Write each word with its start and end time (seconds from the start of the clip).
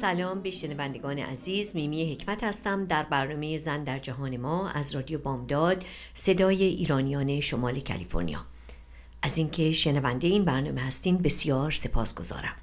سلام 0.00 0.40
به 0.40 0.50
شنوندگان 0.50 1.18
عزیز. 1.18 1.76
میمی 1.76 2.12
حکمت 2.12 2.44
هستم. 2.44 2.84
در 2.84 3.02
برنامه 3.02 3.58
زن 3.58 3.84
در 3.84 3.98
جهان 3.98 4.36
ما 4.36 4.68
از 4.68 4.94
رادیو 4.94 5.18
بامداد 5.18 5.84
صدای 6.14 6.64
ایرانیان 6.64 7.40
شمال 7.40 7.80
کالیفرنیا. 7.80 8.38
از 9.22 9.38
اینکه 9.38 9.72
شنونده 9.72 10.26
این 10.26 10.44
برنامه 10.44 10.80
هستین 10.80 11.18
بسیار 11.18 11.70
سپاسگزارم. 11.70 12.54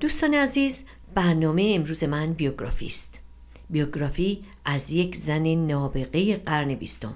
دوستان 0.00 0.34
عزیز 0.34 0.84
برنامه 1.14 1.72
امروز 1.76 2.04
من 2.04 2.32
بیوگرافی 2.32 2.86
است. 2.86 3.20
بیوگرافی 3.70 4.44
از 4.64 4.90
یک 4.90 5.16
زن 5.16 5.46
نابغه 5.54 6.36
قرن 6.36 6.74
بیستم. 6.74 7.14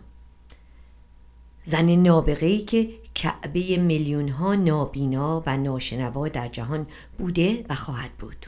زن 1.64 1.90
نابغه 1.90 2.46
ای 2.46 2.58
که 2.58 2.90
کعبه 3.14 3.76
میلیون 3.76 4.28
ها 4.28 4.54
نابینا 4.54 5.42
و 5.46 5.56
ناشنوا 5.56 6.28
در 6.28 6.48
جهان 6.48 6.86
بوده 7.18 7.64
و 7.68 7.74
خواهد 7.74 8.10
بود. 8.10 8.46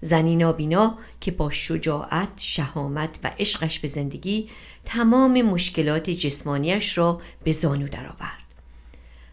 زنی 0.00 0.36
نابینا 0.36 0.98
که 1.20 1.30
با 1.30 1.50
شجاعت، 1.50 2.28
شهامت 2.36 3.18
و 3.24 3.30
عشقش 3.38 3.78
به 3.78 3.88
زندگی 3.88 4.48
تمام 4.84 5.42
مشکلات 5.42 6.10
جسمانیش 6.10 6.98
را 6.98 7.20
به 7.44 7.52
زانو 7.52 7.88
درآورد 7.88 8.46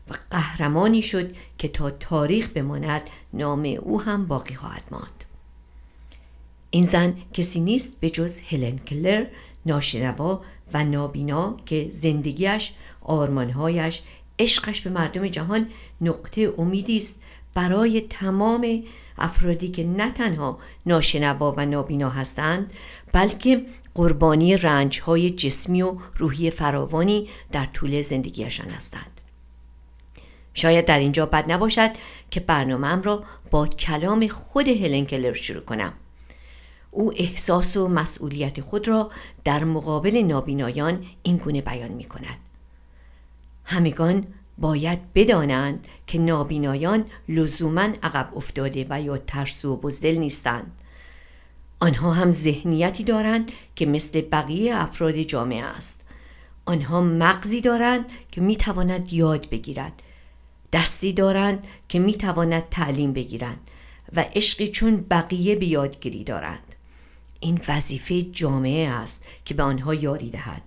و 0.10 0.14
قهرمانی 0.32 1.02
شد 1.02 1.36
که 1.58 1.68
تا 1.68 1.92
تاریخ 1.92 2.50
بماند 2.50 3.10
نام 3.34 3.66
او 3.82 4.02
هم 4.02 4.26
باقی 4.26 4.56
خواهد 4.56 4.84
ماند. 4.92 5.26
این 6.70 6.84
زن 6.84 7.18
کسی 7.34 7.60
نیست 7.60 8.00
به 8.00 8.10
جز 8.10 8.40
هلن 8.50 8.78
کلر 8.78 9.26
ناشنوا 9.66 10.42
و 10.74 10.84
نابینا 10.84 11.58
که 11.66 11.90
زندگیش 11.92 12.72
آرمانهایش 13.02 14.02
عشقش 14.40 14.82
به 14.82 14.90
مردم 14.90 15.28
جهان 15.28 15.70
نقطه 16.02 16.54
امیدی 16.58 16.98
است 16.98 17.22
برای 17.54 18.02
تمام 18.02 18.84
افرادی 19.18 19.68
که 19.68 19.84
نه 19.84 20.12
تنها 20.12 20.60
ناشنوا 20.86 21.54
و 21.58 21.66
نابینا 21.66 22.10
هستند 22.10 22.74
بلکه 23.14 23.66
قربانی 23.96 24.58
رنج 24.58 25.00
های 25.00 25.30
جسمی 25.30 25.82
و 25.82 25.98
روحی 26.18 26.52
فراوانی 26.52 27.30
در 27.52 27.66
طول 27.66 28.02
زندگیشان 28.02 28.70
هستند. 28.70 29.22
شاید 30.54 30.86
در 30.86 31.00
اینجا 31.00 31.26
بد 31.26 31.52
نباشد 31.52 31.92
که 32.32 32.40
برنامه 32.40 33.02
را 33.02 33.24
با 33.52 33.68
کلام 33.68 34.28
خود 34.28 34.68
هلن 34.68 35.06
کلر 35.06 35.34
شروع 35.34 35.62
کنم. 35.62 35.94
او 36.92 37.14
احساس 37.16 37.78
و 37.78 37.88
مسئولیت 37.88 38.62
خود 38.62 38.88
را 38.88 39.12
در 39.44 39.64
مقابل 39.64 40.18
نابینایان 40.18 41.06
این 41.24 41.38
گونه 41.38 41.62
بیان 41.62 41.92
می 41.92 42.04
کند 42.04 42.38
همگان 43.66 44.28
باید 44.58 45.14
بدانند 45.14 45.88
که 46.08 46.20
نابینایان 46.20 47.06
لزوما 47.30 47.82
عقب 48.04 48.32
افتاده 48.36 48.86
و 48.90 49.02
یا 49.02 49.18
ترسو 49.18 49.74
و 49.74 49.78
بزدل 49.78 50.16
نیستند. 50.16 50.72
آنها 51.80 52.14
هم 52.14 52.32
ذهنیتی 52.32 53.04
دارند 53.04 53.52
که 53.76 53.86
مثل 53.86 54.22
بقیه 54.22 54.76
افراد 54.76 55.16
جامعه 55.16 55.64
است. 55.64 56.06
آنها 56.66 57.02
مغزی 57.02 57.62
دارند 57.62 58.06
که 58.32 58.42
می 58.42 58.56
تواند 58.56 59.14
یاد 59.14 59.50
بگیرد. 59.50 60.04
دستی 60.74 61.14
دارند 61.14 61.68
که 61.90 62.00
می 62.00 62.14
تواند 62.14 62.70
تعلیم 62.72 63.14
بگیرند 63.14 63.60
و 64.16 64.26
عشقی 64.36 64.68
چون 64.68 65.06
بقیه 65.12 65.56
به 65.56 65.66
یادگیری 65.66 66.24
دارند. 66.24 66.76
این 67.40 67.62
وظیفه 67.68 68.22
جامعه 68.22 68.90
است 68.90 69.26
که 69.46 69.54
به 69.54 69.64
آنها 69.64 69.94
یاری 69.94 70.30
دهد. 70.30 70.62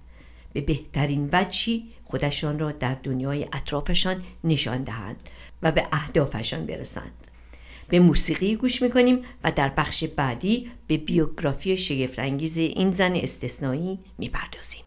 به 0.56 0.62
بهترین 0.62 1.28
وجهی 1.32 1.84
خودشان 2.04 2.58
را 2.58 2.72
در 2.72 2.94
دنیای 2.94 3.46
اطرافشان 3.52 4.22
نشان 4.44 4.82
دهند 4.82 5.16
و 5.62 5.72
به 5.72 5.86
اهدافشان 5.92 6.66
برسند. 6.66 7.12
به 7.88 7.98
موسیقی 7.98 8.56
گوش 8.56 8.82
می‌کنیم 8.82 9.22
و 9.44 9.52
در 9.52 9.68
بخش 9.68 10.04
بعدی 10.04 10.70
به 10.86 10.96
بیوگرافی 10.96 11.76
شگفتانگیز 11.76 12.56
این 12.56 12.92
زن 12.92 13.12
استثنایی 13.16 13.98
می‌پردازیم. 14.18 14.82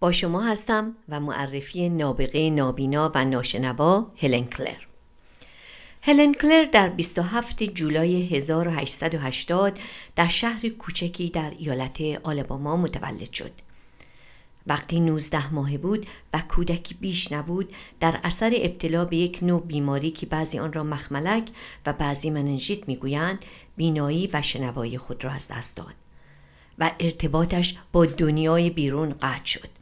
با 0.00 0.12
شما 0.12 0.40
هستم 0.40 0.96
و 1.08 1.20
معرفی 1.20 1.88
نابغه 1.88 2.50
نابینا 2.50 3.12
و 3.14 3.24
ناشنوا 3.24 4.06
هلن 4.16 4.44
کلر 4.44 4.76
هلن 6.02 6.34
کلر 6.34 6.64
در 6.64 6.88
27 6.88 7.62
جولای 7.62 8.26
1880 8.26 9.78
در 10.16 10.28
شهر 10.28 10.68
کوچکی 10.68 11.30
در 11.30 11.52
ایالت 11.58 12.00
آلباما 12.22 12.76
متولد 12.76 13.32
شد. 13.32 13.50
وقتی 14.66 15.00
19 15.00 15.54
ماه 15.54 15.78
بود 15.78 16.06
و 16.34 16.42
کودکی 16.48 16.94
بیش 16.94 17.32
نبود 17.32 17.72
در 18.00 18.20
اثر 18.24 18.52
ابتلا 18.56 19.04
به 19.04 19.16
یک 19.16 19.38
نوع 19.42 19.66
بیماری 19.66 20.10
که 20.10 20.26
بعضی 20.26 20.58
آن 20.58 20.72
را 20.72 20.84
مخملک 20.84 21.48
و 21.86 21.92
بعضی 21.92 22.30
مننژیت 22.30 22.88
می‌گویند 22.88 23.44
بینایی 23.76 24.30
و 24.32 24.42
شنوایی 24.42 24.98
خود 24.98 25.24
را 25.24 25.30
از 25.30 25.48
دست 25.48 25.76
داد 25.76 25.94
و 26.78 26.90
ارتباطش 27.00 27.76
با 27.92 28.06
دنیای 28.06 28.70
بیرون 28.70 29.12
قطع 29.12 29.44
شد 29.44 29.77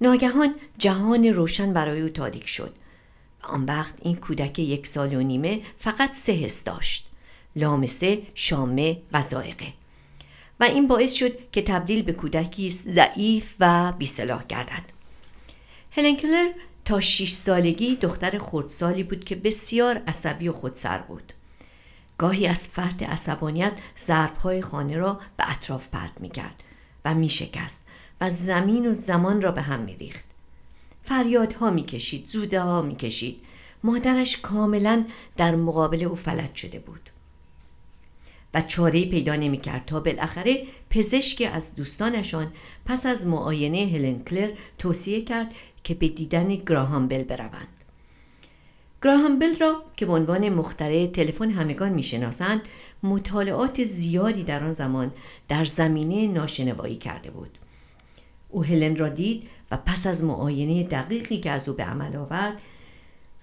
ناگهان 0.00 0.54
جهان 0.78 1.24
روشن 1.24 1.72
برای 1.72 2.00
او 2.00 2.08
تاریک 2.08 2.48
شد. 2.48 2.74
آن 3.42 3.64
وقت 3.64 3.94
این 4.02 4.16
کودک 4.16 4.58
یک 4.58 4.86
سال 4.86 5.14
و 5.14 5.22
نیمه 5.22 5.60
فقط 5.78 6.12
سه 6.12 6.32
حس 6.32 6.64
داشت 6.64 7.06
لامسه، 7.56 8.22
شامه 8.34 9.02
و 9.12 9.22
زائقه. 9.22 9.72
و 10.60 10.64
این 10.64 10.88
باعث 10.88 11.12
شد 11.12 11.50
که 11.50 11.62
تبدیل 11.62 12.02
به 12.02 12.12
کودکی 12.12 12.70
ضعیف 12.70 13.56
و 13.60 13.92
بیصلاح 13.92 14.44
گردد. 14.48 14.84
هلن 15.90 16.16
کلر 16.16 16.52
تا 16.84 17.00
6 17.00 17.30
سالگی 17.30 17.96
دختر 17.96 18.38
خردسالی 18.38 19.02
بود 19.02 19.24
که 19.24 19.34
بسیار 19.34 20.02
عصبی 20.06 20.48
و 20.48 20.52
خودسر 20.52 20.98
بود. 20.98 21.32
گاهی 22.18 22.46
از 22.46 22.68
فرط 22.68 23.02
عصبانیت 23.02 23.72
ضربهای 23.96 24.62
خانه 24.62 24.96
را 24.96 25.20
به 25.36 25.50
اطراف 25.50 25.88
پرت 25.88 26.20
می 26.20 26.28
کرد 26.28 26.62
و 27.04 27.14
می 27.14 27.28
و 28.20 28.30
زمین 28.30 28.90
و 28.90 28.92
زمان 28.92 29.42
را 29.42 29.52
به 29.52 29.62
هم 29.62 29.80
میریخت. 29.80 30.24
فریادها 31.02 31.70
می‌کشید 31.70 32.26
زوده 32.26 32.60
ها 32.60 32.82
می‌کشید. 32.82 33.40
مادرش 33.84 34.36
کاملا 34.36 35.04
در 35.36 35.56
مقابل 35.56 36.02
او 36.02 36.14
فلج 36.14 36.54
شده 36.54 36.78
بود. 36.78 37.10
و 38.54 38.62
چاره 38.62 39.04
پیدا 39.04 39.36
نمی‌کرد 39.36 39.84
تا 39.84 40.00
بالاخره 40.00 40.66
پزشکی 40.90 41.46
از 41.46 41.74
دوستانشان 41.74 42.52
پس 42.84 43.06
از 43.06 43.26
معاینه 43.26 43.78
هلن 43.78 44.22
کلر 44.22 44.50
توصیه 44.78 45.20
کرد 45.20 45.54
که 45.84 45.94
به 45.94 46.08
دیدن 46.08 46.48
گراهام 46.48 47.08
بل 47.08 47.22
بروند. 47.22 47.68
گراهام 49.02 49.38
بل 49.38 49.58
را 49.58 49.82
که 49.96 50.06
به 50.06 50.12
عنوان 50.12 50.48
مختره 50.48 51.08
تلفن 51.08 51.50
همگان 51.50 51.92
می‌شناسند 51.92 52.60
مطالعات 53.02 53.84
زیادی 53.84 54.42
در 54.42 54.62
آن 54.62 54.72
زمان 54.72 55.12
در 55.48 55.64
زمینه 55.64 56.26
ناشنوایی 56.26 56.96
کرده 56.96 57.30
بود. 57.30 57.58
او 58.48 58.64
هلن 58.64 58.96
را 58.96 59.08
دید 59.08 59.48
و 59.70 59.76
پس 59.76 60.06
از 60.06 60.24
معاینه 60.24 60.82
دقیقی 60.82 61.38
که 61.38 61.50
از 61.50 61.68
او 61.68 61.74
به 61.74 61.84
عمل 61.84 62.16
آورد 62.16 62.62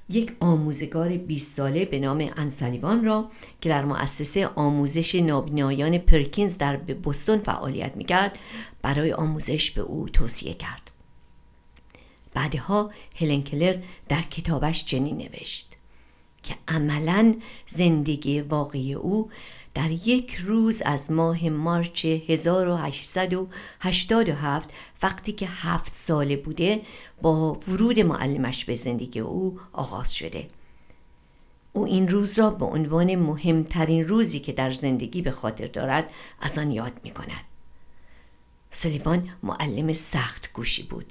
یک 0.10 0.36
آموزگار 0.40 1.18
20 1.18 1.58
ساله 1.58 1.86
به 1.86 2.00
نام 2.00 2.30
انسالیوان 2.38 3.06
را 3.06 3.30
که 3.62 3.70
در 3.70 3.86
مؤسسه 3.86 4.48
آموزش 4.48 5.16
نابینایان 5.16 5.98
پرکینز 5.98 6.58
در 6.58 6.78
بوستون 6.78 7.40
فعالیت 7.40 7.96
می‌کرد 7.96 8.40
برای 8.82 9.14
آموزش 9.14 9.72
به 9.72 9.82
او 9.82 10.10
توصیه 10.10 10.54
کرد. 10.54 10.92
بعدها 12.34 12.92
هلن 13.16 13.44
کلر 13.44 13.78
در 14.10 14.22
کتابش 14.22 14.86
چنین 14.86 15.18
نوشت 15.18 15.78
که 16.44 16.56
عملا 16.68 17.36
زندگی 17.68 18.42
واقعی 18.42 18.94
او 18.94 19.30
در 19.74 19.92
یک 19.92 20.36
روز 20.36 20.82
از 20.82 21.12
ماه 21.12 21.50
مارچ 21.50 22.06
1887 22.06 24.70
وقتی 25.04 25.32
که 25.32 25.48
هفت 25.50 25.94
ساله 25.94 26.36
بوده 26.36 26.82
با 27.22 27.60
ورود 27.68 28.00
معلمش 28.00 28.66
به 28.66 28.74
زندگی 28.74 29.20
او 29.20 29.60
آغاز 29.74 30.14
شده 30.14 30.50
او 31.74 31.86
این 31.86 32.08
روز 32.08 32.40
را 32.40 32.50
به 32.50 32.66
عنوان 32.66 33.16
مهمترین 33.16 34.08
روزی 34.08 34.40
که 34.40 34.52
در 34.52 34.74
زندگی 34.74 35.22
به 35.22 35.32
خاطر 35.32 35.68
دارد 35.68 36.10
از 36.42 36.58
آن 36.58 36.72
یاد 36.72 36.92
می 37.04 37.12
کند. 37.12 37.44
سلیوان 38.72 39.30
معلم 39.44 39.94
سخت 39.94 40.54
گوشی 40.54 40.84
بود 40.84 41.06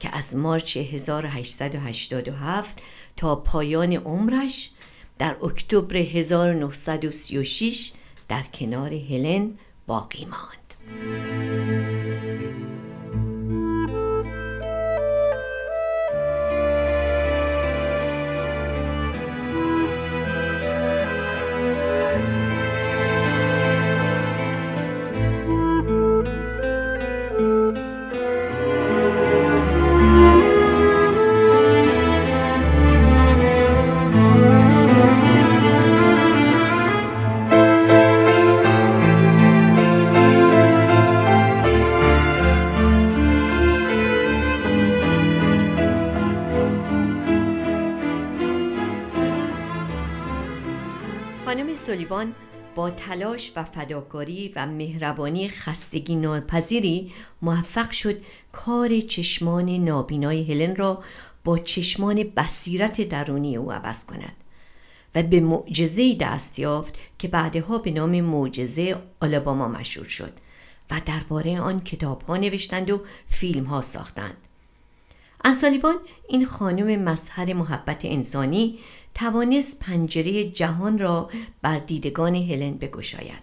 که 0.00 0.16
از 0.16 0.36
مارچ 0.36 0.76
1887 0.76 2.82
تا 3.16 3.36
پایان 3.36 3.92
عمرش 3.92 4.70
در 5.18 5.36
اکتبر 5.42 5.96
1936 5.96 7.92
در 8.34 8.42
کنار 8.42 8.94
هلن 8.94 9.58
باقی 9.86 10.24
ماند. 10.24 10.74
تلاش 52.96 53.52
و 53.56 53.64
فداکاری 53.64 54.52
و 54.56 54.66
مهربانی 54.66 55.48
خستگی 55.48 56.16
ناپذیری 56.16 57.12
موفق 57.42 57.90
شد 57.90 58.22
کار 58.52 59.00
چشمان 59.00 59.70
نابینای 59.70 60.52
هلن 60.52 60.76
را 60.76 61.02
با 61.44 61.58
چشمان 61.58 62.22
بصیرت 62.22 63.00
درونی 63.00 63.56
او 63.56 63.72
عوض 63.72 64.04
کند 64.04 64.36
و 65.14 65.22
به 65.22 65.40
معجزه 65.40 66.14
دست 66.14 66.58
یافت 66.58 66.98
که 67.18 67.28
بعدها 67.28 67.78
به 67.78 67.90
نام 67.90 68.20
معجزه 68.20 68.96
آلاباما 69.20 69.68
مشهور 69.68 70.08
شد 70.08 70.32
و 70.90 71.00
درباره 71.06 71.60
آن 71.60 71.80
کتاب 71.80 72.22
ها 72.22 72.36
نوشتند 72.36 72.90
و 72.90 73.00
فیلم 73.26 73.64
ها 73.64 73.82
ساختند. 73.82 74.36
انسالیبان 75.46 75.94
این 76.28 76.46
خانم 76.46 77.00
مظهر 77.08 77.52
محبت 77.52 78.04
انسانی 78.04 78.78
توانست 79.14 79.78
پنجره 79.78 80.44
جهان 80.44 80.98
را 80.98 81.30
بر 81.62 81.78
دیدگان 81.78 82.34
هلن 82.34 82.74
بگشاید 82.74 83.42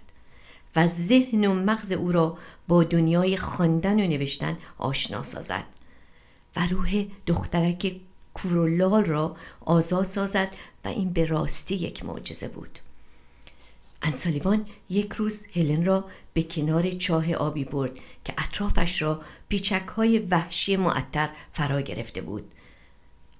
و 0.76 0.88
ذهن 0.88 1.46
و 1.46 1.54
مغز 1.54 1.92
او 1.92 2.12
را 2.12 2.38
با 2.68 2.84
دنیای 2.84 3.38
خواندن 3.38 4.00
و 4.00 4.08
نوشتن 4.08 4.58
آشنا 4.78 5.24
سازد 5.24 5.66
و 6.56 6.68
روح 6.68 7.06
دخترک 7.28 7.96
کورولال 8.34 9.06
را 9.06 9.36
آزاد 9.66 10.06
سازد 10.06 10.56
و 10.86 10.88
این 10.88 11.14
به 11.14 11.26
راستی 11.26 11.76
یک 11.76 12.06
معجزه 12.06 12.48
بود. 12.48 12.80
انسالیوان 14.02 14.66
یک 14.90 15.14
روز 15.14 15.46
هلن 15.56 15.86
را 15.86 16.06
به 16.34 16.44
کنار 16.44 16.92
چاه 16.92 17.34
آبی 17.34 17.64
برد 17.64 18.00
که 18.26 18.34
اطرافش 18.38 19.02
را 19.02 19.22
پیچک 19.50 19.88
های 19.88 20.20
وحشی 20.20 20.76
معطر 20.76 21.30
فرا 21.52 21.82
گرفته 21.82 22.22
بود. 22.22 22.52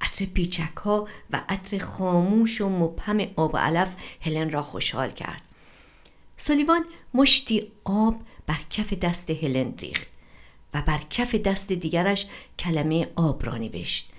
عطر 0.02 0.26
پیچک 0.26 0.78
ها 0.78 1.08
و 1.32 1.42
عطر 1.50 1.78
خاموش 1.78 2.62
و 2.62 2.70
مبهم 2.70 3.22
آب 3.36 3.54
و 3.54 3.58
علف 3.58 3.96
هلن 4.22 4.52
را 4.52 4.64
خوشحال 4.64 5.12
کرد. 5.12 5.42
سولیوان 6.38 6.86
مشتی 7.14 7.72
آب 7.84 8.22
بر 8.48 8.60
کف 8.70 8.94
دست 8.94 9.30
هلن 9.30 9.74
ریخت 9.80 10.10
و 10.74 10.82
بر 10.82 11.00
کف 11.10 11.36
دست 11.36 11.72
دیگرش 11.72 12.28
کلمه 12.60 13.08
آب 13.16 13.46
را 13.46 13.58
نوشت 13.58 14.12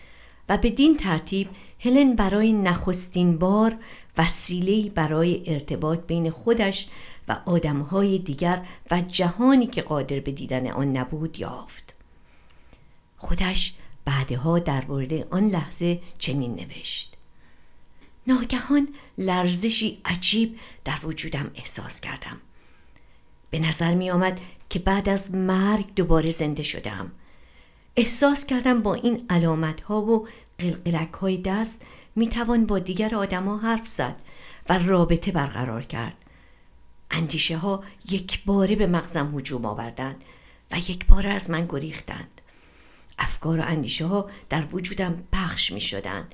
و 0.48 0.58
بدین 0.58 0.96
ترتیب 0.96 1.48
هلن 1.78 2.14
برای 2.14 2.52
نخستین 2.52 3.38
بار 3.38 3.76
وسیله‌ای 4.18 4.90
برای 4.90 5.42
ارتباط 5.46 6.06
بین 6.06 6.30
خودش 6.30 6.88
و 7.32 7.50
آدمهای 7.50 8.18
دیگر 8.18 8.66
و 8.90 9.00
جهانی 9.00 9.66
که 9.66 9.82
قادر 9.82 10.20
به 10.20 10.32
دیدن 10.32 10.66
آن 10.70 10.96
نبود 10.96 11.40
یافت. 11.40 11.94
خودش 13.16 13.74
بعدها 14.04 14.58
درباره 14.58 15.26
آن 15.30 15.48
لحظه 15.48 16.00
چنین 16.18 16.54
نوشت. 16.54 17.16
ناگهان 18.26 18.88
لرزشی 19.18 20.00
عجیب 20.04 20.58
در 20.84 20.98
وجودم 21.04 21.50
احساس 21.54 22.00
کردم. 22.00 22.40
به 23.50 23.58
نظر 23.58 23.94
می 23.94 24.10
آمد 24.10 24.40
که 24.70 24.78
بعد 24.78 25.08
از 25.08 25.34
مرگ 25.34 25.94
دوباره 25.94 26.30
زنده 26.30 26.62
شدم 26.62 27.12
احساس 27.96 28.46
کردم 28.46 28.82
با 28.82 28.94
این 28.94 29.26
علامت 29.30 29.80
ها 29.80 30.02
و 30.02 30.28
قلقلک 30.58 31.12
های 31.12 31.38
دست 31.38 31.86
می 32.16 32.28
توان 32.28 32.66
با 32.66 32.78
دیگر 32.78 33.14
آدما 33.14 33.58
حرف 33.58 33.88
زد 33.88 34.16
و 34.68 34.78
رابطه 34.78 35.32
برقرار 35.32 35.82
کرد. 35.82 36.21
اندیشه 37.12 37.56
ها 37.56 37.84
یک 38.10 38.44
باره 38.44 38.76
به 38.76 38.86
مغزم 38.86 39.38
هجوم 39.38 39.64
آوردند 39.64 40.24
و 40.70 40.78
یک 40.78 41.06
باره 41.06 41.30
از 41.30 41.50
من 41.50 41.66
گریختند. 41.68 42.40
افکار 43.18 43.60
و 43.60 43.62
اندیشه 43.62 44.06
ها 44.06 44.30
در 44.48 44.64
وجودم 44.72 45.22
پخش 45.32 45.72
می 45.72 45.80
شدن. 45.80 46.28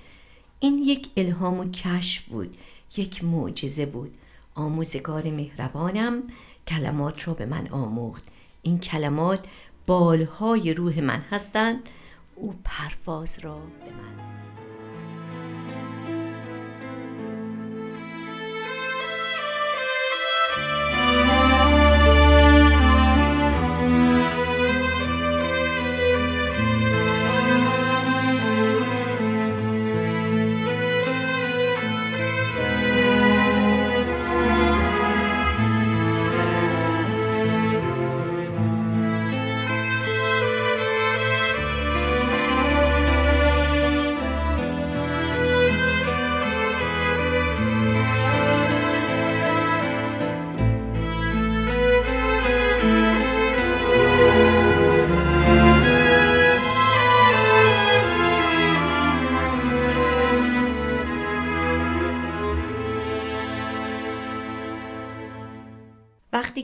این 0.60 0.78
یک 0.78 1.08
الهام 1.16 1.58
و 1.58 1.70
کشف 1.70 2.24
بود 2.24 2.56
یک 2.96 3.24
معجزه 3.24 3.86
بود. 3.86 4.14
آموزگار 4.54 5.30
مهربانم 5.30 6.22
کلمات 6.68 7.28
را 7.28 7.34
به 7.34 7.46
من 7.46 7.68
آموخت. 7.68 8.24
این 8.62 8.78
کلمات 8.78 9.46
بالهای 9.86 10.74
روح 10.74 11.00
من 11.00 11.24
هستند. 11.30 11.88
او 12.34 12.54
پرواز 12.64 13.38
را 13.38 13.58
به 13.58 13.92
من 13.92 14.47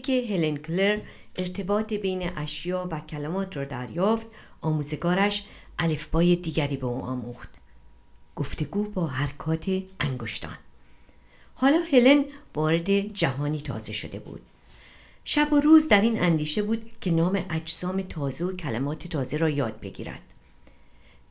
که 0.04 0.26
هلن 0.30 0.56
کلر 0.56 0.98
ارتباط 1.36 1.92
بین 1.92 2.30
اشیا 2.36 2.88
و 2.90 3.00
کلمات 3.00 3.56
را 3.56 3.64
دریافت 3.64 4.26
آموزگارش 4.60 5.44
الفبای 5.78 6.36
دیگری 6.36 6.76
به 6.76 6.86
او 6.86 7.02
آموخت. 7.02 7.48
گفتگو 8.36 8.84
با 8.84 9.06
حرکات 9.06 9.82
انگشتان. 10.00 10.58
حالا 11.54 11.78
هلن 11.92 12.24
وارد 12.54 12.90
جهانی 12.90 13.60
تازه 13.60 13.92
شده 13.92 14.18
بود. 14.18 14.40
شب 15.24 15.52
و 15.52 15.60
روز 15.60 15.88
در 15.88 16.00
این 16.00 16.22
اندیشه 16.22 16.62
بود 16.62 16.90
که 17.00 17.10
نام 17.10 17.44
اجسام 17.50 18.02
تازه 18.02 18.44
و 18.44 18.56
کلمات 18.56 19.08
تازه 19.08 19.36
را 19.36 19.50
یاد 19.50 19.80
بگیرد. 19.80 20.22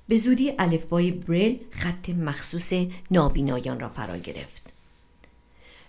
به 0.07 0.15
زودی 0.15 0.53
الفبای 0.59 1.11
بریل 1.11 1.59
خط 1.71 2.09
مخصوص 2.09 2.73
نابینایان 3.11 3.79
را 3.79 3.89
فرا 3.89 4.17
گرفت. 4.17 4.62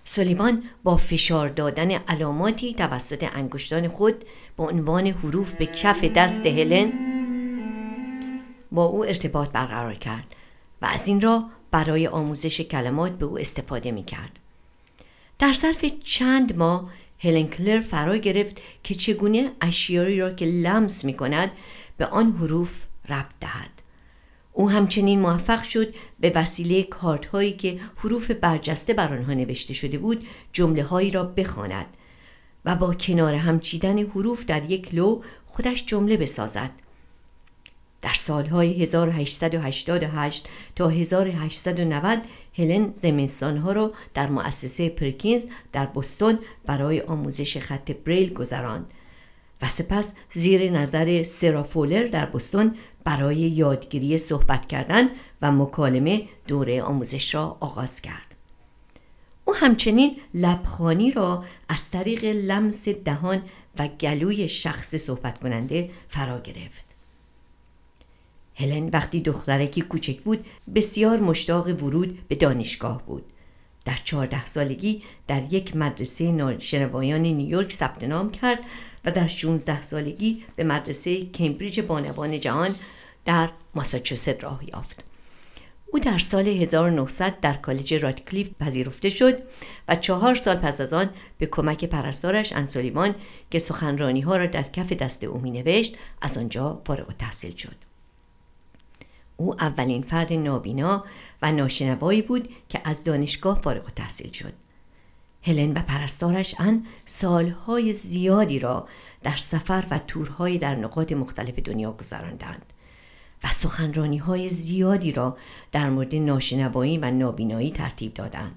سلیمان 0.04 0.62
با 0.82 0.96
فشار 0.96 1.48
دادن 1.48 1.90
علاماتی 1.90 2.74
توسط 2.74 3.28
انگشتان 3.34 3.88
خود 3.88 4.24
با 4.56 4.68
عنوان 4.68 5.06
حروف 5.06 5.52
به 5.54 5.66
کف 5.66 6.04
دست 6.04 6.46
هلن 6.46 6.92
با 8.72 8.84
او 8.84 9.04
ارتباط 9.04 9.50
برقرار 9.50 9.94
کرد 9.94 10.34
و 10.82 10.86
از 10.86 11.08
این 11.08 11.20
را 11.20 11.44
برای 11.70 12.06
آموزش 12.06 12.60
کلمات 12.60 13.12
به 13.12 13.24
او 13.24 13.38
استفاده 13.38 13.90
می 13.90 14.04
کرد. 14.04 14.38
در 15.38 15.52
صرف 15.52 15.84
چند 16.04 16.56
ماه 16.56 16.90
هلن 17.18 17.46
کلر 17.46 17.80
فرا 17.80 18.16
گرفت 18.16 18.62
که 18.82 18.94
چگونه 18.94 19.52
اشیایی 19.60 20.20
را 20.20 20.32
که 20.32 20.44
لمس 20.46 21.04
می 21.04 21.14
کند 21.14 21.50
به 21.96 22.06
آن 22.06 22.36
حروف 22.40 22.84
ربط 23.08 23.32
دهد. 23.40 23.73
او 24.56 24.70
همچنین 24.70 25.20
موفق 25.20 25.62
شد 25.62 25.94
به 26.20 26.32
وسیله 26.34 26.82
کارت 26.82 27.26
هایی 27.26 27.52
که 27.52 27.80
حروف 27.96 28.30
برجسته 28.30 28.94
بر 28.94 29.12
آنها 29.12 29.34
نوشته 29.34 29.74
شده 29.74 29.98
بود 29.98 30.26
جمله 30.52 30.82
هایی 30.82 31.10
را 31.10 31.24
بخواند 31.24 31.86
و 32.64 32.74
با 32.74 32.94
کنار 32.94 33.34
هم 33.34 33.60
چیدن 33.60 33.98
حروف 33.98 34.44
در 34.44 34.70
یک 34.70 34.94
لو 34.94 35.22
خودش 35.46 35.84
جمله 35.86 36.16
بسازد. 36.16 36.70
در 38.02 38.12
سالهای 38.14 38.82
1888 38.82 40.48
تا 40.76 40.88
1890 40.88 42.18
هلن 42.58 42.92
زمستانها 42.92 43.72
را 43.72 43.92
در 44.14 44.26
مؤسسه 44.26 44.88
پرکینز 44.88 45.46
در 45.72 45.86
بستون 45.86 46.38
برای 46.66 47.00
آموزش 47.00 47.58
خط 47.58 47.90
بریل 47.90 48.32
گذراند 48.32 48.92
و 49.62 49.68
سپس 49.68 50.12
زیر 50.32 50.70
نظر 50.70 51.22
سرافولر 51.22 52.06
در 52.06 52.26
بستون 52.26 52.76
برای 53.04 53.36
یادگیری 53.36 54.18
صحبت 54.18 54.66
کردن 54.66 55.08
و 55.42 55.52
مکالمه 55.52 56.22
دوره 56.46 56.82
آموزش 56.82 57.34
را 57.34 57.56
آغاز 57.60 58.00
کرد. 58.00 58.34
او 59.44 59.54
همچنین 59.54 60.16
لبخانی 60.34 61.10
را 61.10 61.44
از 61.68 61.90
طریق 61.90 62.24
لمس 62.24 62.88
دهان 62.88 63.42
و 63.78 63.88
گلوی 63.88 64.48
شخص 64.48 64.94
صحبت 64.94 65.38
کننده 65.38 65.90
فرا 66.08 66.40
گرفت. 66.40 66.84
هلن 68.54 68.88
وقتی 68.88 69.20
دخترکی 69.20 69.80
کوچک 69.80 70.20
بود 70.20 70.46
بسیار 70.74 71.20
مشتاق 71.20 71.66
ورود 71.66 72.28
به 72.28 72.34
دانشگاه 72.34 73.02
بود. 73.06 73.24
در 73.84 73.98
چهارده 74.04 74.46
سالگی 74.46 75.02
در 75.26 75.54
یک 75.54 75.76
مدرسه 75.76 76.32
ناشنوایان 76.32 77.20
نیویورک 77.20 77.72
ثبت 77.72 78.04
نام 78.04 78.30
کرد 78.30 78.58
و 79.04 79.10
در 79.10 79.26
16 79.26 79.82
سالگی 79.82 80.44
به 80.56 80.64
مدرسه 80.64 81.26
کمبریج 81.26 81.80
بانوان 81.80 82.40
جهان 82.40 82.74
در 83.24 83.50
ماساچوست 83.74 84.44
راه 84.44 84.60
یافت. 84.68 85.04
او 85.94 86.00
در 86.00 86.18
سال 86.18 86.48
1900 86.48 87.40
در 87.40 87.52
کالج 87.52 87.94
رادکلیف 87.94 88.50
پذیرفته 88.60 89.10
شد 89.10 89.42
و 89.88 89.96
چهار 89.96 90.34
سال 90.34 90.56
پس 90.56 90.80
از 90.80 90.92
آن 90.92 91.10
به 91.38 91.46
کمک 91.46 91.84
پرستارش 91.84 92.52
انسولیمان 92.52 93.14
که 93.50 93.58
سخنرانی 93.58 94.20
ها 94.20 94.36
را 94.36 94.46
در 94.46 94.62
کف 94.62 94.92
دست 94.92 95.24
او 95.24 95.38
می 95.38 95.50
نوشت 95.50 95.96
از 96.20 96.38
آنجا 96.38 96.82
فارغ 96.86 97.16
تحصیل 97.16 97.56
شد. 97.56 97.76
او 99.36 99.54
اولین 99.54 100.02
فرد 100.02 100.32
نابینا 100.32 101.04
و 101.42 101.52
ناشنوایی 101.52 102.22
بود 102.22 102.48
که 102.68 102.80
از 102.84 103.04
دانشگاه 103.04 103.60
فارغ 103.60 103.90
تحصیل 103.90 104.32
شد. 104.32 104.52
هلن 105.46 105.72
و 105.72 105.82
پرستارش 105.82 106.54
ان 106.58 106.86
سالهای 107.04 107.92
زیادی 107.92 108.58
را 108.58 108.88
در 109.22 109.36
سفر 109.36 109.84
و 109.90 109.98
تورهای 109.98 110.58
در 110.58 110.74
نقاط 110.74 111.12
مختلف 111.12 111.58
دنیا 111.58 111.92
گذراندند 111.92 112.72
و 113.44 113.50
سخنرانی 113.50 114.18
های 114.18 114.48
زیادی 114.48 115.12
را 115.12 115.36
در 115.72 115.90
مورد 115.90 116.14
ناشنوایی 116.14 116.98
و 116.98 117.10
نابینایی 117.10 117.70
ترتیب 117.70 118.14
دادند 118.14 118.56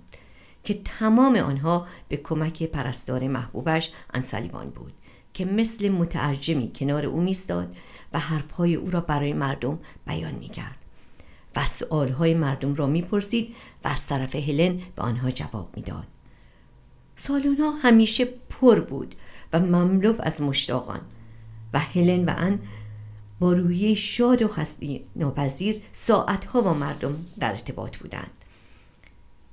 که 0.63 0.82
تمام 0.86 1.36
آنها 1.36 1.88
به 2.08 2.17
کمک 2.17 2.63
پرستار 2.63 3.27
محبوبش 3.27 3.91
انسلیمان 4.13 4.70
بود 4.70 4.94
که 5.34 5.46
مثل 5.46 5.89
مترجمی 5.89 6.72
کنار 6.75 7.06
او 7.06 7.22
میستاد 7.22 7.75
و 8.13 8.20
حرفهای 8.20 8.75
او 8.75 8.91
را 8.91 9.01
برای 9.01 9.34
مردم 9.34 9.79
بیان 10.08 10.36
می‌کرد 10.36 10.77
و 11.56 11.65
سؤالهای 11.65 12.34
مردم 12.34 12.75
را 12.75 12.88
می‌پرسید 12.88 13.56
و 13.84 13.88
از 13.88 14.08
طرف 14.08 14.36
هلن 14.36 14.82
به 14.96 15.01
آنها 15.01 15.32
جواب 15.32 15.70
می‌داد. 15.75 16.16
سالن 17.19 17.55
ها 17.55 17.71
همیشه 17.71 18.25
پر 18.25 18.79
بود 18.79 19.15
و 19.53 19.59
مملو 19.59 20.15
از 20.19 20.41
مشتاقان 20.41 21.01
و 21.74 21.79
هلن 21.79 22.25
و 22.25 22.33
ان 22.38 22.59
با 23.39 23.53
روی 23.53 23.95
شاد 23.95 24.41
و 24.41 24.47
خستی 24.47 25.05
ناپذیر 25.15 25.81
ساعتها 25.91 26.62
با 26.62 26.74
مردم 26.74 27.25
در 27.39 27.50
ارتباط 27.50 27.97
بودند. 27.97 28.31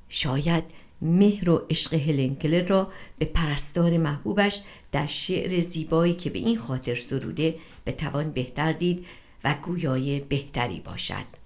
شاید 0.08 0.64
مهر 1.02 1.50
و 1.50 1.66
عشق 1.70 1.94
هلن 1.94 2.34
کلر 2.34 2.66
را 2.66 2.92
به 3.18 3.26
پرستار 3.26 3.98
محبوبش 3.98 4.60
در 4.92 5.06
شعر 5.06 5.60
زیبایی 5.60 6.14
که 6.14 6.30
به 6.30 6.38
این 6.38 6.58
خاطر 6.58 6.94
سروده 6.94 7.54
به 7.84 7.92
توان 7.92 8.30
بهتر 8.30 8.72
دید 8.72 9.06
و 9.44 9.54
گویای 9.62 10.20
بهتری 10.20 10.80
باشد. 10.80 11.44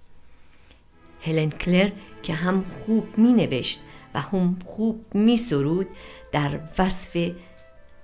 هلن 1.21 1.49
کلر 1.49 1.91
که 2.23 2.33
هم 2.33 2.65
خوب 2.85 3.17
می 3.17 3.33
نوشت 3.33 3.81
و 4.13 4.21
هم 4.21 4.59
خوب 4.65 5.05
می 5.13 5.37
سرود 5.37 5.87
در 6.31 6.59
وصف 6.79 7.31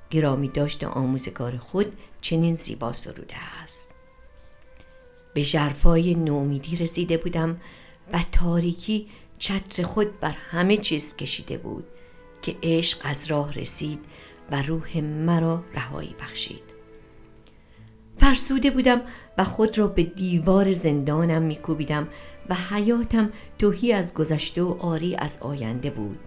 گرامی 0.09 0.47
داشت 0.47 0.83
آموزگار 0.83 1.57
خود 1.57 1.97
چنین 2.21 2.55
زیبا 2.55 2.93
سروده 2.93 3.35
است. 3.63 3.89
به 5.33 5.41
جرفای 5.41 6.15
نومیدی 6.15 6.77
رسیده 6.77 7.17
بودم 7.17 7.61
و 8.13 8.19
تاریکی 8.31 9.07
چتر 9.39 9.83
خود 9.83 10.19
بر 10.19 10.35
همه 10.51 10.77
چیز 10.77 11.15
کشیده 11.15 11.57
بود 11.57 11.85
که 12.41 12.55
عشق 12.63 12.99
از 13.03 13.27
راه 13.27 13.53
رسید 13.53 13.99
و 14.51 14.61
روح 14.61 15.01
مرا 15.01 15.63
رهایی 15.73 16.15
بخشید. 16.19 16.63
فرسوده 18.17 18.69
بودم 18.71 19.01
و 19.37 19.43
خود 19.43 19.77
را 19.77 19.87
به 19.87 20.03
دیوار 20.03 20.71
زندانم 20.71 21.41
میکوبیدم 21.41 22.07
و 22.49 22.55
حیاتم 22.55 23.29
توهی 23.59 23.93
از 23.93 24.13
گذشته 24.13 24.61
و 24.61 24.77
آری 24.79 25.15
از 25.15 25.37
آینده 25.41 25.89
بود 25.89 26.19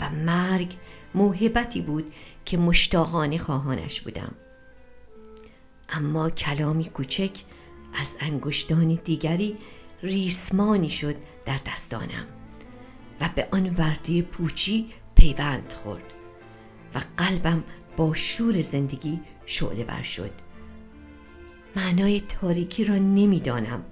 و 0.00 0.10
مرگ 0.10 0.74
موهبتی 1.14 1.80
بود 1.80 2.12
که 2.44 2.56
مشتاقانه 2.56 3.38
خواهانش 3.38 4.00
بودم. 4.00 4.34
اما 5.88 6.30
کلامی 6.30 6.84
کوچک 6.84 7.30
از 8.00 8.16
انگشتان 8.20 8.98
دیگری 9.04 9.56
ریسمانی 10.02 10.88
شد 10.88 11.16
در 11.46 11.60
دستانم 11.66 12.26
و 13.20 13.28
به 13.34 13.48
آن 13.52 13.74
وردی 13.78 14.22
پوچی 14.22 14.86
پیوند 15.14 15.72
خورد 15.72 16.04
و 16.94 17.00
قلبم 17.16 17.64
با 17.96 18.14
شور 18.14 18.60
زندگی 18.60 19.20
شعله 19.46 19.84
بر 19.84 20.02
شد. 20.02 20.30
معنای 21.76 22.20
تاریکی 22.20 22.84
را 22.84 22.94
نمی‌دانم. 22.94 23.84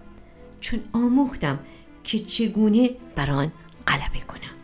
چون 0.67 0.81
آموختم 0.93 1.59
که 2.05 2.19
چگونه 2.19 2.91
بر 3.15 3.31
آن 3.31 3.53
غلبه 3.87 4.21
کنم. 4.29 4.56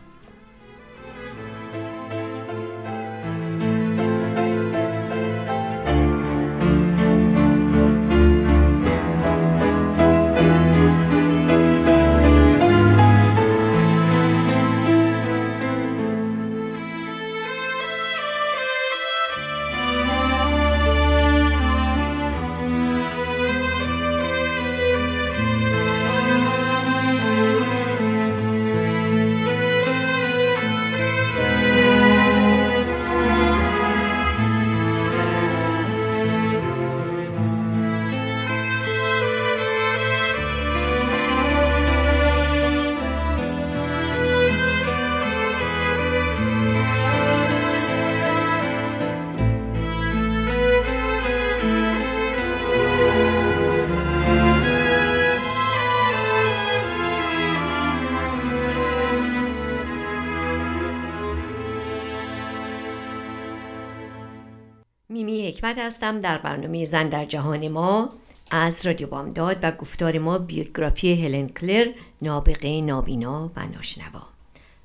حکمت 65.62 65.78
هستم 65.78 66.20
در 66.20 66.38
برنامه 66.38 66.84
زن 66.84 67.08
در 67.08 67.24
جهان 67.24 67.68
ما 67.68 68.08
از 68.50 68.86
رادیو 68.86 69.06
بامداد 69.06 69.58
و 69.62 69.72
گفتار 69.72 70.18
ما 70.18 70.38
بیوگرافی 70.38 71.26
هلن 71.26 71.48
کلر 71.48 71.92
نابغه 72.22 72.80
نابینا 72.80 73.50
و 73.56 73.66
ناشنوا 73.66 74.22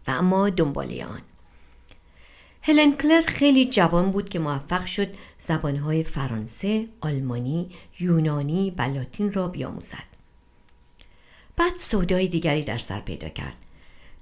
و 0.07 0.11
اما 0.11 0.49
دنباله 0.49 1.05
آن 1.05 1.21
هلن 2.61 2.93
کلر 2.93 3.21
خیلی 3.21 3.65
جوان 3.65 4.11
بود 4.11 4.29
که 4.29 4.39
موفق 4.39 4.85
شد 4.85 5.07
زبانهای 5.39 6.03
فرانسه، 6.03 6.87
آلمانی، 7.01 7.69
یونانی 7.99 8.73
و 8.77 8.81
لاتین 8.81 9.33
را 9.33 9.47
بیاموزد. 9.47 10.07
بعد 11.55 11.77
سودای 11.77 12.27
دیگری 12.27 12.63
در 12.63 12.77
سر 12.77 12.99
پیدا 12.99 13.29
کرد. 13.29 13.55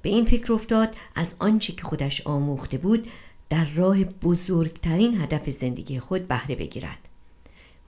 به 0.02 0.10
این 0.10 0.26
فکر 0.26 0.54
افتاد 0.54 0.96
از 1.16 1.36
آنچه 1.40 1.74
که 1.74 1.84
خودش 1.84 2.28
آموخته 2.28 2.78
بود 2.78 3.08
در 3.50 3.66
راه 3.76 4.04
بزرگترین 4.04 5.22
هدف 5.22 5.50
زندگی 5.50 6.00
خود 6.00 6.28
بهره 6.28 6.56
بگیرد. 6.56 7.10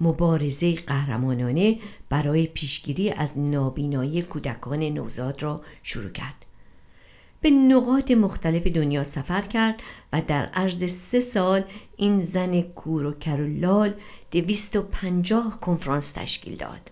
مبارزه 0.01 0.75
قهرمانانه 0.75 1.79
برای 2.09 2.47
پیشگیری 2.47 3.09
از 3.11 3.39
نابینایی 3.39 4.21
کودکان 4.21 4.83
نوزاد 4.83 5.43
را 5.43 5.61
شروع 5.83 6.09
کرد. 6.09 6.45
به 7.41 7.49
نقاط 7.49 8.11
مختلف 8.11 8.67
دنیا 8.67 9.03
سفر 9.03 9.41
کرد 9.41 9.83
و 10.13 10.21
در 10.21 10.45
عرض 10.45 10.91
سه 10.91 11.19
سال 11.19 11.63
این 11.97 12.19
زن 12.19 12.61
کور 12.61 13.05
و 13.05 13.13
کرولال 13.13 13.93
دویست 14.31 14.75
و 14.75 14.81
پنجاه 14.81 15.59
کنفرانس 15.59 16.11
تشکیل 16.11 16.55
داد. 16.55 16.91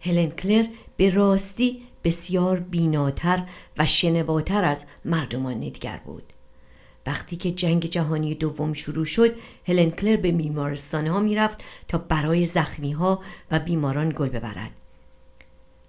هلن 0.00 0.30
کلر 0.30 0.66
به 0.96 1.10
راستی 1.10 1.82
بسیار 2.04 2.60
بیناتر 2.60 3.46
و 3.78 3.86
شنواتر 3.86 4.64
از 4.64 4.86
مردمان 5.04 5.60
دیگر 5.60 6.00
بود. 6.04 6.32
وقتی 7.06 7.36
که 7.36 7.50
جنگ 7.50 7.86
جهانی 7.86 8.34
دوم 8.34 8.72
شروع 8.72 9.04
شد 9.04 9.34
هلن 9.66 9.90
کلر 9.90 10.16
به 10.16 10.32
بیمارستان 10.32 11.06
ها 11.06 11.20
می‌رفت 11.20 11.58
تا 11.88 11.98
برای 11.98 12.44
زخمی 12.44 12.92
ها 12.92 13.20
و 13.50 13.58
بیماران 13.58 14.14
گل 14.16 14.28
ببرد 14.28 14.70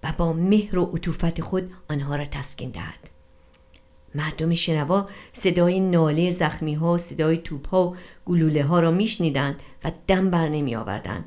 و 0.04 0.14
با 0.18 0.34
مهر 0.34 0.80
و 0.80 0.86
عطوفت 0.86 1.42
خود 1.42 1.72
آنها 1.90 2.16
را 2.16 2.26
تسکین 2.26 2.70
دهد. 2.70 3.10
مردم 4.16 4.56
شنوا 4.56 5.10
صدای 5.34 5.80
ناله 5.80 6.30
زخمی 6.30 6.74
ها 6.74 6.98
صدای 6.98 7.38
توپ 7.38 7.68
ها 7.68 7.88
و 7.88 7.96
گلوله 8.26 8.64
ها 8.64 8.80
را 8.80 8.92
میشنیدند 8.92 9.64
و 9.84 9.92
دم 10.08 10.30
بر 10.30 10.50
نمی 10.50 10.76
آوردند 10.76 11.26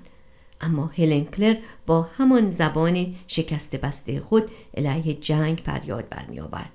اما 0.61 0.87
هلن 0.87 1.25
کلر 1.25 1.57
با 1.87 2.03
همان 2.03 2.49
زبان 2.49 3.15
شکست 3.27 3.77
بسته 3.77 4.21
خود 4.21 4.51
علیه 4.77 5.15
جنگ 5.15 5.63
فریاد 5.65 6.09
برمی 6.09 6.41
آورد 6.41 6.71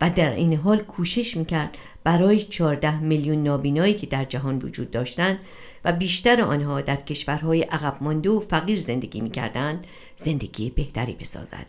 و 0.00 0.10
در 0.10 0.34
این 0.34 0.54
حال 0.54 0.78
کوشش 0.78 1.36
می‌کرد 1.36 1.78
برای 2.04 2.42
14 2.42 3.00
میلیون 3.00 3.42
نابینایی 3.42 3.94
که 3.94 4.06
در 4.06 4.24
جهان 4.24 4.58
وجود 4.58 4.90
داشتند 4.90 5.38
و 5.84 5.92
بیشتر 5.92 6.40
آنها 6.40 6.80
در 6.80 6.96
کشورهای 6.96 7.62
عقب 7.62 7.96
مانده 8.00 8.30
و 8.30 8.40
فقیر 8.40 8.80
زندگی 8.80 9.20
می‌کردند 9.20 9.86
زندگی 10.16 10.70
بهتری 10.70 11.12
بسازد. 11.12 11.66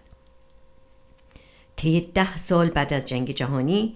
طی 1.75 2.01
ده 2.01 2.37
سال 2.37 2.69
بعد 2.69 2.93
از 2.93 3.05
جنگ 3.05 3.31
جهانی 3.31 3.95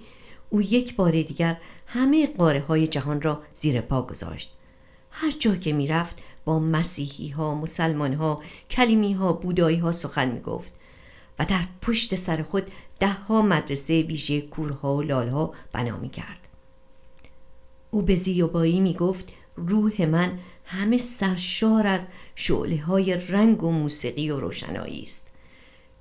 او 0.49 0.61
یک 0.61 0.95
بار 0.95 1.11
دیگر 1.11 1.57
همه 1.87 2.27
قاره 2.27 2.59
های 2.59 2.87
جهان 2.87 3.21
را 3.21 3.41
زیر 3.53 3.81
پا 3.81 4.01
گذاشت. 4.01 4.51
هر 5.11 5.31
جا 5.31 5.55
که 5.55 5.73
می‌رفت 5.73 6.15
با 6.45 6.59
مسیحی 6.59 7.29
ها، 7.29 7.55
مسلمان 7.55 8.13
ها، 8.13 8.41
کلیمی 8.69 9.13
ها، 9.13 9.33
بودایی 9.33 9.77
ها 9.77 9.91
سخن 9.91 10.31
می 10.31 10.39
گفت 10.39 10.71
و 11.39 11.45
در 11.45 11.63
پشت 11.81 12.15
سر 12.15 12.43
خود 12.43 12.71
ده 12.99 13.13
ها 13.13 13.41
مدرسه 13.41 14.01
ویژه 14.01 14.41
کورها 14.41 14.95
و 14.95 15.01
لالها 15.01 15.53
بنا 15.71 15.97
می 15.97 16.09
کرد. 16.09 16.47
او 17.91 18.01
به 18.01 18.15
زیبایی 18.15 18.79
می 18.79 18.93
گفت 18.93 19.33
روح 19.55 20.05
من 20.05 20.39
همه 20.65 20.97
سرشار 20.97 21.87
از 21.87 22.07
شعله 22.35 22.81
های 22.81 23.15
رنگ 23.15 23.63
و 23.63 23.71
موسیقی 23.71 24.29
و 24.29 24.39
روشنایی 24.39 25.03
است. 25.03 25.31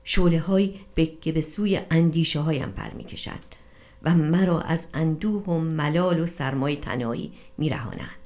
شعله 0.04 0.40
هایی 0.40 0.80
که 1.20 1.32
به 1.32 1.40
سوی 1.40 1.80
اندیشه 1.90 2.40
هایم 2.40 2.70
پر 2.70 2.90
می 2.90 3.04
کشند 3.04 3.54
و 4.02 4.14
مرا 4.14 4.60
از 4.60 4.88
اندوه 4.94 5.44
و 5.44 5.58
ملال 5.58 6.20
و 6.20 6.26
سرمای 6.26 6.76
تنایی 6.76 7.32
می 7.58 7.68
رهانند. 7.68 8.18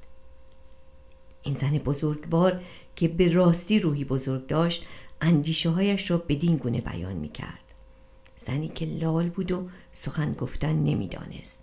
این 1.42 1.54
زن 1.54 1.78
بزرگوار 1.78 2.60
که 2.96 3.08
به 3.08 3.32
راستی 3.32 3.80
روحی 3.80 4.04
بزرگ 4.04 4.46
داشت 4.46 4.86
اندیشه 5.20 5.70
هایش 5.70 6.10
را 6.10 6.18
بدین 6.18 6.56
گونه 6.56 6.80
بیان 6.80 7.16
می 7.16 7.28
کرد. 7.28 7.67
زنی 8.38 8.68
که 8.68 8.86
لال 8.86 9.28
بود 9.28 9.52
و 9.52 9.68
سخن 9.92 10.32
گفتن 10.32 10.72
نمی‌دانست. 10.72 11.62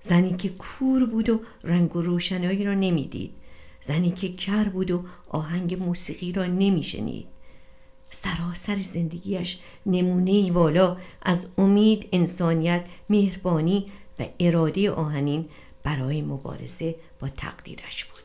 زنی 0.00 0.36
که 0.36 0.48
کور 0.48 1.06
بود 1.06 1.28
و 1.28 1.40
رنگ 1.64 1.96
و 1.96 2.02
روشنایی 2.02 2.64
را 2.64 2.74
نمی‌دید. 2.74 3.34
زنی 3.80 4.10
که 4.10 4.28
کر 4.28 4.64
بود 4.64 4.90
و 4.90 5.04
آهنگ 5.28 5.82
موسیقی 5.82 6.32
را 6.32 6.46
نمیشنید. 6.46 7.26
سراسر 8.10 8.80
زندگیش 8.80 9.58
نمونه 9.86 10.52
والا 10.52 10.96
از 11.22 11.46
امید 11.58 12.08
انسانیت 12.12 12.88
مهربانی 13.10 13.86
و 14.18 14.26
اراده 14.40 14.90
آهنین 14.90 15.48
برای 15.82 16.22
مبارزه 16.22 16.94
با 17.20 17.28
تقدیرش 17.28 18.04
بود. 18.04 18.21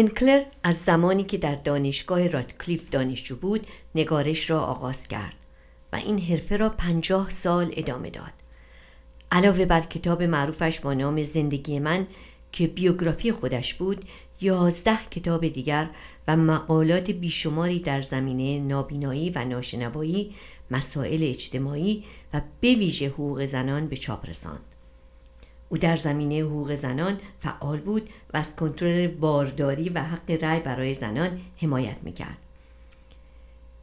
هلن 0.00 0.08
کلر 0.08 0.44
از 0.62 0.76
زمانی 0.76 1.24
که 1.24 1.38
در 1.38 1.54
دانشگاه 1.54 2.28
رادکلیف 2.28 2.90
دانشجو 2.90 3.36
بود 3.36 3.66
نگارش 3.94 4.50
را 4.50 4.60
آغاز 4.60 5.08
کرد 5.08 5.34
و 5.92 5.96
این 5.96 6.18
حرفه 6.18 6.56
را 6.56 6.68
پنجاه 6.68 7.30
سال 7.30 7.72
ادامه 7.76 8.10
داد. 8.10 8.32
علاوه 9.32 9.64
بر 9.64 9.80
کتاب 9.80 10.22
معروفش 10.22 10.80
با 10.80 10.94
نام 10.94 11.22
زندگی 11.22 11.78
من 11.78 12.06
که 12.52 12.66
بیوگرافی 12.66 13.32
خودش 13.32 13.74
بود 13.74 14.04
یازده 14.40 14.98
کتاب 15.10 15.48
دیگر 15.48 15.90
و 16.28 16.36
مقالات 16.36 17.10
بیشماری 17.10 17.78
در 17.78 18.02
زمینه 18.02 18.60
نابینایی 18.60 19.30
و 19.30 19.44
ناشنوایی 19.44 20.34
مسائل 20.70 21.22
اجتماعی 21.22 22.04
و 22.34 22.40
به 22.60 22.90
حقوق 23.00 23.44
زنان 23.44 23.86
به 23.86 23.96
چاپ 23.96 24.28
رساند. 24.28 24.69
او 25.72 25.78
در 25.78 25.96
زمینه 25.96 26.40
حقوق 26.40 26.74
زنان 26.74 27.18
فعال 27.38 27.80
بود 27.80 28.10
و 28.34 28.36
از 28.36 28.56
کنترل 28.56 29.06
بارداری 29.06 29.88
و 29.88 30.02
حق 30.02 30.30
رأی 30.30 30.60
برای 30.60 30.94
زنان 30.94 31.40
حمایت 31.56 31.96
می‌کرد. 32.02 32.36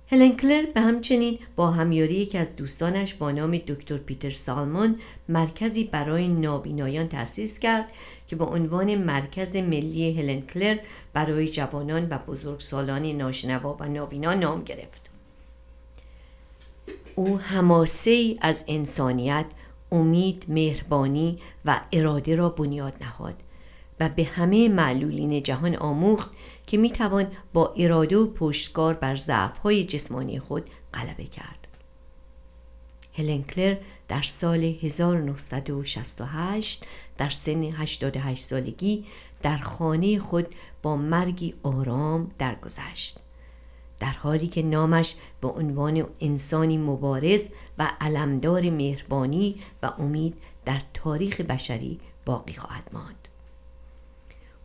هلن 0.10 0.36
کلر 0.36 0.65
به 0.65 0.82
همچنین 0.82 1.39
با 1.56 1.71
همیاری 1.71 2.13
یکی 2.13 2.38
از 2.38 2.56
دوستانش 2.56 3.13
با 3.13 3.32
نام 3.32 3.58
دکتر 3.58 3.97
پیتر 3.97 4.30
سالمون 4.30 4.95
مرکزی 5.30 5.84
برای 5.84 6.28
نابینایان 6.28 7.08
تأسیس 7.08 7.60
کرد 7.60 7.91
که 8.28 8.36
با 8.36 8.45
عنوان 8.45 8.95
مرکز 8.95 9.56
ملی 9.56 10.19
هلن 10.19 10.41
کلر 10.41 10.78
برای 11.13 11.50
جوانان 11.50 12.08
و 12.10 12.17
بزرگسالان 12.17 13.06
ناشنوا 13.06 13.78
و 13.80 13.88
نابینا 13.88 14.34
نام 14.34 14.63
گرفت. 14.63 15.10
او 17.15 17.39
هماسه 17.39 18.36
از 18.41 18.65
انسانیت، 18.67 19.45
امید 19.91 20.45
مهربانی 20.47 21.39
و 21.65 21.82
اراده 21.91 22.36
را 22.36 22.50
بنیاد 22.50 22.93
نهاد 23.02 23.43
و 24.00 24.10
به 24.10 24.23
همه 24.23 24.69
معلولین 24.69 25.43
جهان 25.43 25.76
آموخت 25.76 26.32
که 26.67 26.78
می 26.78 26.89
توان 26.89 27.32
با 27.54 27.73
اراده 27.78 28.17
و 28.17 28.28
پشتکار 28.28 28.93
بر 28.93 29.15
ضعف‌های 29.15 29.84
جسمانی 29.84 30.39
خود 30.39 30.69
غلبه 30.93 31.23
کرد. 31.23 31.67
هلن 33.13 33.43
کلر 33.43 33.78
در 34.08 34.21
سال 34.21 34.63
1968 34.63 36.86
در 37.17 37.30
سن 37.30 37.63
88 37.63 38.43
سالگی 38.43 39.06
در 39.41 39.58
خانه 39.58 40.19
خود 40.19 40.56
با 40.82 40.95
مرگی 40.95 41.54
آرام 41.63 42.32
درگذشت. 42.39 43.19
در 43.99 44.12
حالی 44.12 44.47
که 44.47 44.62
نامش 44.63 45.15
به 45.41 45.47
عنوان 45.47 46.07
انسانی 46.19 46.77
مبارز 46.77 47.49
و 47.77 47.91
علمدار 48.01 48.69
مهربانی 48.69 49.55
و 49.83 49.91
امید 49.97 50.38
در 50.65 50.81
تاریخ 50.93 51.41
بشری 51.41 51.99
باقی 52.25 52.53
خواهد 52.53 52.89
ماند. 52.93 53.27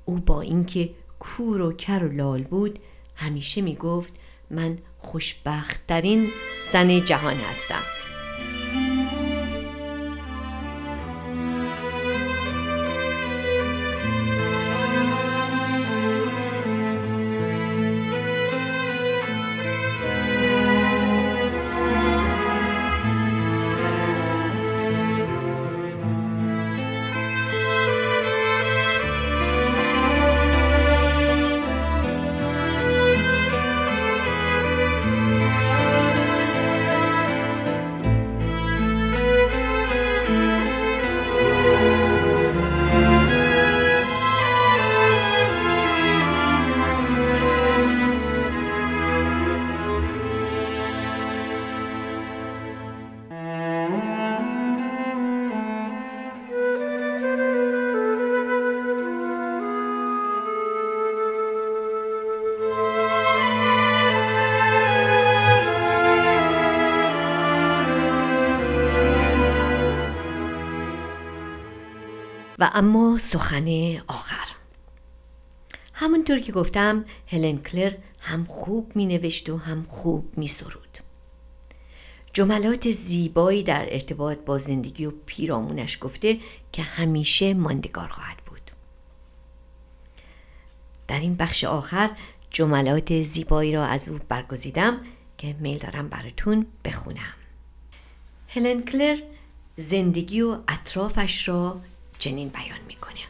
او 0.05 0.16
با 0.16 0.40
اینکه 0.40 0.90
کور 1.18 1.61
و 1.61 1.73
کر 1.73 2.05
و 2.05 2.12
لال 2.12 2.42
بود 2.42 2.79
همیشه 3.14 3.61
می 3.61 3.75
گفت 3.75 4.12
من 4.51 4.79
خوشبختترین 4.99 6.31
زن 6.73 7.05
جهان 7.05 7.37
هستم. 7.37 8.02
و 72.62 72.70
اما 72.75 73.18
سخن 73.18 73.96
آخر. 74.09 74.48
همونطور 75.94 76.40
که 76.40 76.53
گفتم 76.53 77.05
هلن 77.27 77.59
کلر 77.59 77.92
هم 78.20 78.44
خوب 78.44 78.92
می 78.96 79.07
نوشت 79.07 79.51
و 79.51 79.57
هم 79.57 79.87
خوب 79.88 80.38
می 80.38 80.48
سرود 80.48 80.98
جملات 82.33 82.90
زیبایی 82.90 83.62
در 83.62 83.87
ارتباط 83.90 84.38
با 84.38 84.59
زندگی 84.59 85.07
و 85.07 85.12
پیرامونش 85.27 85.98
گفته 86.01 86.38
که 86.72 86.83
همیشه 86.83 87.55
ماندگار 87.55 88.09
خواهد 88.09 88.37
بود. 88.37 88.70
در 91.09 91.20
این 91.20 91.35
بخش 91.35 91.64
آخر 91.64 92.11
جملات 92.51 93.22
زیبایی 93.22 93.75
را 93.75 93.87
از 93.87 94.09
او 94.09 94.18
برگزیدم 94.29 95.01
که 95.38 95.57
میل 95.61 95.79
دارم 95.79 96.09
براتون 96.09 96.66
بخونم. 96.85 97.35
هلن 98.48 98.83
کلر 98.83 99.18
زندگی 99.77 100.40
و 100.40 100.59
اطرافش 100.68 101.48
را 101.48 101.81
چنین 102.23 102.49
بیان 102.49 102.81
می‌کنه. 102.89 103.21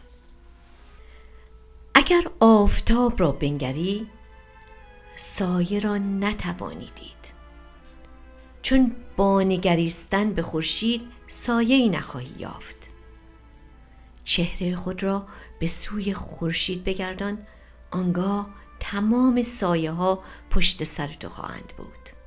اگر 1.94 2.22
آفتاب 2.40 3.20
را 3.20 3.32
بنگری 3.32 4.06
سایه 5.16 5.80
را 5.80 5.98
نتوانی 5.98 6.90
دید. 7.00 7.34
چون 8.62 8.96
با 9.16 9.42
نگریستن 9.42 10.32
به 10.32 10.42
خورشید 10.42 11.02
سایه 11.26 11.76
ای 11.76 11.88
نخواهی 11.88 12.34
یافت. 12.38 12.76
چهره 14.24 14.76
خود 14.76 15.02
را 15.02 15.26
به 15.58 15.66
سوی 15.66 16.14
خورشید 16.14 16.84
بگردان 16.84 17.46
آنگاه 17.90 18.50
تمام 18.80 19.42
سایه 19.42 19.90
ها 19.90 20.22
پشت 20.50 20.84
سر 20.84 21.16
تو 21.20 21.28
خواهند 21.28 21.72
بود. 21.76 22.21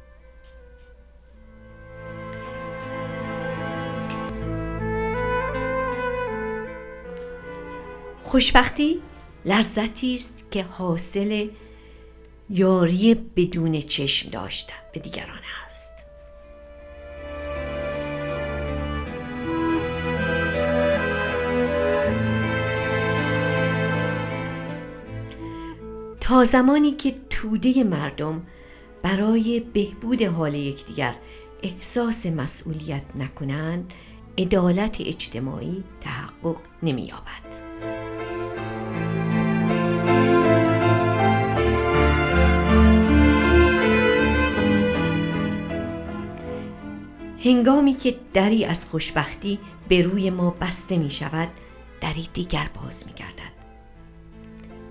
خوشبختی 8.25 9.01
لذتی 9.45 10.15
است 10.15 10.47
که 10.51 10.63
حاصل 10.63 11.47
یاری 12.49 13.13
بدون 13.15 13.79
چشم 13.81 14.29
داشتن 14.29 14.75
به 14.93 14.99
دیگران 14.99 15.39
است 15.65 15.93
تا 26.21 26.43
زمانی 26.43 26.91
که 26.91 27.15
توده 27.29 27.83
مردم 27.83 28.47
برای 29.03 29.59
بهبود 29.59 30.21
حال 30.21 30.55
یکدیگر 30.55 31.15
احساس 31.63 32.25
مسئولیت 32.25 33.03
نکنند 33.15 33.93
عدالت 34.37 35.01
اجتماعی 35.01 35.83
تحقق 36.01 36.57
نمییابد. 36.83 37.74
هنگامی 47.45 47.93
که 47.93 48.15
دری 48.33 48.65
از 48.65 48.85
خوشبختی 48.85 49.59
به 49.87 50.01
روی 50.01 50.29
ما 50.29 50.51
بسته 50.61 50.97
می 50.97 51.11
شود 51.11 51.49
دری 52.01 52.29
دیگر 52.33 52.69
باز 52.73 53.05
می 53.07 53.13
گردد 53.13 53.55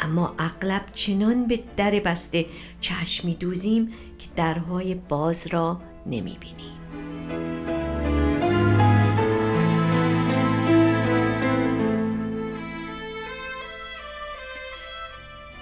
اما 0.00 0.34
اغلب 0.38 0.82
چنان 0.94 1.46
به 1.46 1.60
در 1.76 1.90
بسته 1.90 2.46
چشم 2.80 3.28
می 3.28 3.34
دوزیم 3.34 3.88
که 4.18 4.28
درهای 4.36 4.94
باز 4.94 5.46
را 5.46 5.80
نمی 6.06 6.38
بینیم 6.40 6.74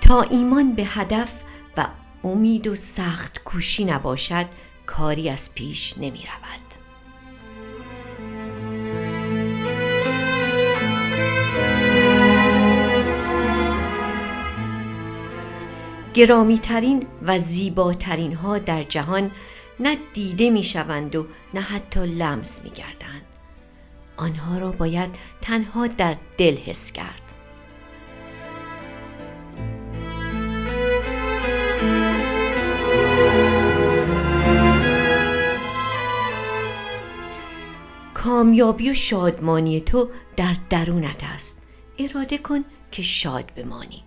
تا 0.01 0.23
ایمان 0.23 0.75
به 0.75 0.85
هدف 0.85 1.43
و 1.77 1.87
امید 2.25 2.67
و 2.67 2.75
سخت 2.75 3.43
کوشی 3.45 3.85
نباشد 3.85 4.47
کاری 4.87 5.29
از 5.29 5.55
پیش 5.55 5.99
نمی 5.99 6.23
رود. 6.27 6.62
گرامی 16.15 16.59
ترین 16.59 17.07
و 17.23 17.39
زیباترین 17.39 18.35
ها 18.35 18.59
در 18.59 18.83
جهان 18.83 19.31
نه 19.81 19.99
دیده 20.15 20.51
می 20.51 20.65
شوند 20.65 21.17
و 21.17 21.27
نه 21.55 21.61
حتی 21.61 22.07
لمس 22.07 22.65
می 22.65 22.71
گردند. 22.71 23.23
آنها 24.17 24.59
را 24.59 24.73
باید 24.73 25.11
تنها 25.41 25.87
در 25.87 26.17
دل 26.39 26.57
حس 26.57 26.93
کرد. 26.93 27.23
کامیابی 38.15 38.91
و 38.91 38.95
شادمانی 38.95 39.81
تو 39.81 40.11
در 40.37 40.57
درونت 40.71 41.25
است 41.35 41.63
اراده 41.99 42.39
کن 42.39 42.65
که 42.91 43.03
شاد 43.03 43.53
بمانی 43.57 44.05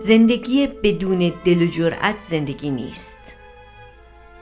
زندگی 0.00 0.66
بدون 0.66 1.32
دل 1.44 1.62
و 1.62 1.66
جرأت 1.66 2.20
زندگی 2.20 2.70
نیست. 2.70 3.36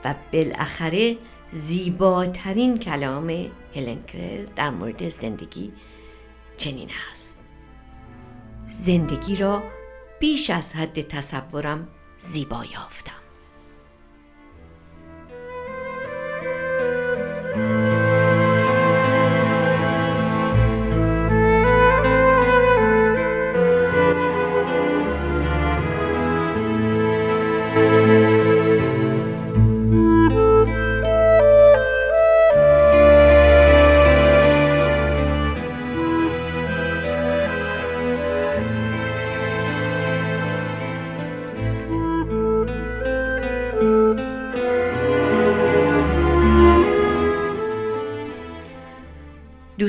و 0.05 0.15
بالاخره 0.33 1.17
زیباترین 1.51 2.77
کلام 2.77 3.29
هلن 3.75 3.97
در 4.55 4.69
مورد 4.69 5.09
زندگی 5.09 5.71
چنین 6.57 6.89
است 7.11 7.37
زندگی 8.67 9.35
را 9.35 9.63
بیش 10.19 10.49
از 10.49 10.73
حد 10.73 11.01
تصورم 11.01 11.87
زیبا 12.17 12.65
یافتم. 12.65 13.18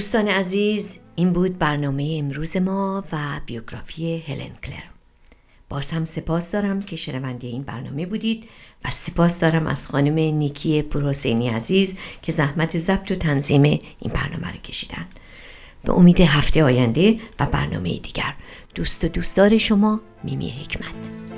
دوستان 0.00 0.28
عزیز 0.28 0.98
این 1.16 1.32
بود 1.32 1.58
برنامه 1.58 2.16
امروز 2.18 2.56
ما 2.56 3.04
و 3.12 3.40
بیوگرافی 3.46 4.18
هلن 4.18 4.50
کلر. 4.64 4.82
باز 5.68 5.90
هم 5.90 6.04
سپاس 6.04 6.52
دارم 6.52 6.82
که 6.82 6.96
شنونده 6.96 7.46
این 7.46 7.62
برنامه 7.62 8.06
بودید 8.06 8.48
و 8.84 8.90
سپاس 8.90 9.40
دارم 9.40 9.66
از 9.66 9.86
خانم 9.86 10.14
نیکی 10.14 10.82
پروسینی 10.82 11.48
عزیز 11.48 11.94
که 12.22 12.32
زحمت 12.32 12.78
ضبط 12.78 13.10
و 13.10 13.14
تنظیم 13.14 13.62
این 13.62 14.12
برنامه 14.14 14.52
رو 14.52 14.58
کشیدن. 14.64 15.06
به 15.84 15.92
امید 15.92 16.20
هفته 16.20 16.64
آینده 16.64 17.20
و 17.40 17.46
برنامه 17.46 17.98
دیگر. 17.98 18.34
دوست 18.74 19.04
و 19.04 19.08
دوستدار 19.08 19.58
شما 19.58 20.00
میمی 20.24 20.50
حکمت. 20.50 21.29